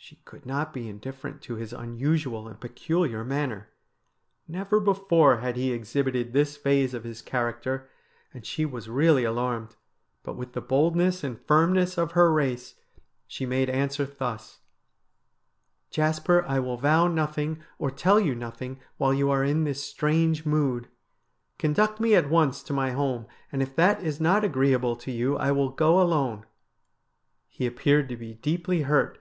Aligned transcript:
She 0.00 0.16
could 0.24 0.46
not 0.46 0.72
be 0.72 0.88
indifferent 0.88 1.42
to 1.42 1.56
his 1.56 1.72
unusual 1.74 2.48
and 2.48 2.58
peculiar 2.58 3.22
manner. 3.24 3.68
Never 4.46 4.78
before 4.80 5.38
had 5.40 5.56
he 5.56 5.70
exhibited 5.72 6.32
this 6.32 6.56
phase 6.56 6.94
of 6.94 7.04
his 7.04 7.20
character, 7.20 7.90
and 8.32 8.46
she 8.46 8.64
was 8.64 8.88
really 8.88 9.24
alarmed, 9.24 9.76
but 10.22 10.34
with 10.34 10.52
the 10.54 10.62
boldness 10.62 11.22
and 11.24 11.38
firmness 11.38 11.98
of 11.98 12.12
her 12.12 12.32
race 12.32 12.76
she 13.26 13.44
made 13.44 13.68
answer 13.68 14.06
thus:' 14.06 14.60
Jasper, 15.90 16.42
I 16.46 16.58
will 16.60 16.78
vow 16.78 17.06
nothing, 17.08 17.62
or 17.78 17.90
tell 17.90 18.18
you 18.20 18.34
nothing, 18.34 18.78
while 18.96 19.12
you 19.12 19.30
are 19.30 19.44
in 19.44 19.64
this 19.64 19.82
strange 19.84 20.46
mood. 20.46 20.88
Conduct 21.58 22.00
me 22.00 22.14
at 22.14 22.30
once 22.30 22.62
to 22.62 22.72
my 22.72 22.92
home, 22.92 23.26
and 23.52 23.60
if 23.62 23.74
that 23.76 24.02
is 24.02 24.20
not 24.22 24.42
agreeable 24.44 24.94
to 24.96 25.10
you 25.12 25.36
I 25.36 25.50
will 25.52 25.68
go 25.70 26.00
alone.' 26.00 26.46
He 27.48 27.66
appeared 27.66 28.08
to 28.08 28.16
be 28.16 28.34
deeply 28.34 28.82
hurt. 28.82 29.18